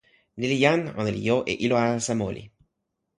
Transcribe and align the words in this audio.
ni 0.37 0.45
li 0.51 0.57
jan. 0.63 0.81
ona 0.99 1.11
li 1.15 1.21
jo 1.27 1.37
e 1.51 1.53
ilo 1.65 1.75
alasa 1.83 2.13
moli. 2.21 2.43